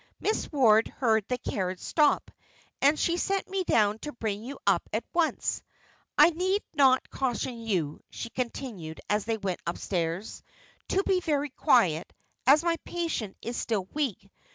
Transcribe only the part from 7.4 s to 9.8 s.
you," she continued, as they went